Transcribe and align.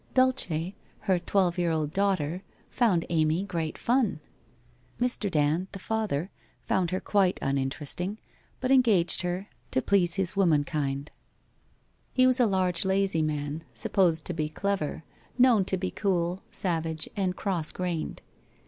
Dulce, 0.15 0.73
her 1.01 1.19
twelve 1.19 1.59
year 1.59 1.69
old 1.69 1.91
daughter, 1.91 2.41
found 2.71 3.05
Amy 3.11 3.43
great 3.43 3.77
fun. 3.77 4.19
Mr. 4.99 5.29
Dand, 5.29 5.67
the 5.73 5.77
father, 5.77 6.31
found 6.63 6.89
her 6.89 6.99
quite 6.99 7.37
uninteresting, 7.39 8.17
but 8.59 8.71
engaged 8.71 9.21
her, 9.21 9.47
to 9.69 9.79
please 9.79 10.15
his 10.15 10.35
woman 10.35 10.63
kind. 10.63 11.11
He 12.13 12.25
was 12.25 12.39
a 12.39 12.47
large 12.47 12.83
lazy 12.83 13.21
man, 13.21 13.63
supposed 13.75 14.25
to 14.25 14.33
be 14.33 14.49
clever, 14.49 15.03
known 15.37 15.65
to 15.65 15.77
be 15.77 15.91
cool, 15.91 16.41
savage 16.49 17.07
and 17.15 17.35
cross 17.35 17.71
grained. 17.71 18.23